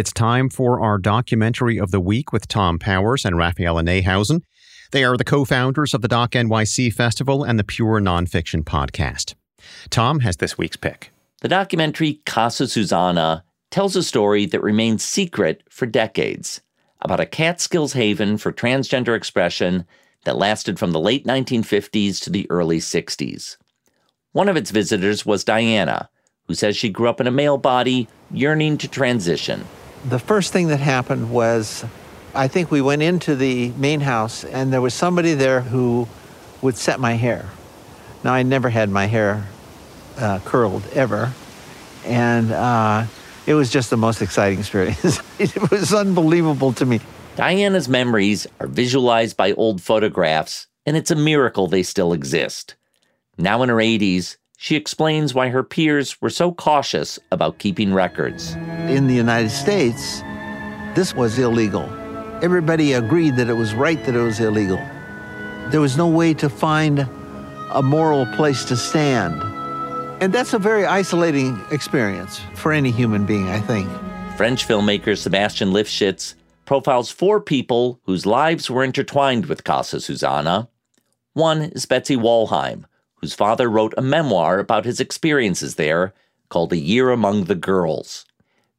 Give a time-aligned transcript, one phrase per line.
[0.00, 4.40] It's time for our documentary of the week with Tom Powers and Raphaela Neihausen.
[4.92, 9.34] They are the co founders of the Doc NYC Festival and the Pure Nonfiction Podcast.
[9.90, 11.12] Tom has this week's pick.
[11.42, 16.62] The documentary Casa Susanna tells a story that remains secret for decades
[17.02, 19.84] about a Catskills haven for transgender expression
[20.24, 23.58] that lasted from the late 1950s to the early 60s.
[24.32, 26.08] One of its visitors was Diana,
[26.46, 29.66] who says she grew up in a male body yearning to transition.
[30.04, 31.84] The first thing that happened was
[32.34, 36.08] I think we went into the main house and there was somebody there who
[36.62, 37.48] would set my hair.
[38.22, 39.46] Now, I never had my hair
[40.18, 41.32] uh, curled ever.
[42.04, 43.06] And uh,
[43.46, 45.20] it was just the most exciting experience.
[45.38, 47.00] it was unbelievable to me.
[47.36, 52.74] Diana's memories are visualized by old photographs, and it's a miracle they still exist.
[53.38, 58.56] Now in her 80s, she explains why her peers were so cautious about keeping records.
[58.90, 60.20] In the United States,
[60.96, 61.88] this was illegal.
[62.42, 64.78] Everybody agreed that it was right that it was illegal.
[65.70, 67.08] There was no way to find
[67.70, 69.40] a moral place to stand.
[70.20, 73.88] And that's a very isolating experience for any human being, I think.
[74.36, 80.68] French filmmaker Sébastien Lifshitz profiles four people whose lives were intertwined with Casa Susanna.
[81.34, 86.12] One is Betsy Wollheim, whose father wrote a memoir about his experiences there
[86.48, 88.26] called A Year Among the Girls.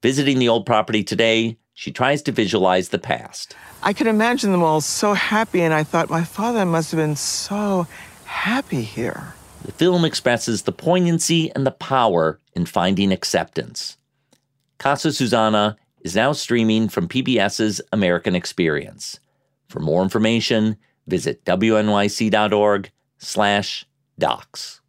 [0.02, 3.55] Visiting the old property today, she tries to visualize the past.
[3.83, 7.16] I could imagine them all so happy, and I thought my father must have been
[7.16, 7.88] so
[8.25, 9.33] happy here.
[9.63, 13.97] The film expresses the poignancy and the power in finding acceptance.
[14.79, 19.19] Casa Susanna is now streaming from PBS's American Experience.
[19.67, 23.85] For more information, visit wnyc.org slash
[24.17, 24.79] docs.